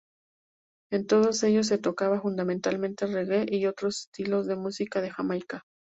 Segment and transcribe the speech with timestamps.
[0.91, 5.63] En todos ellos se tocaba fundamentalmente reggae y otros estilos de música de Jamaica.